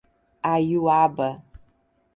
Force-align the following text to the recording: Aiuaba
Aiuaba 0.51 1.29